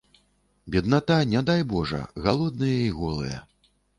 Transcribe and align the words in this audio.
Бедната, 0.75 1.17
не 1.33 1.43
дай 1.51 1.61
божа, 1.75 2.01
галодныя 2.27 2.79
і 2.89 2.91
голыя. 3.01 3.37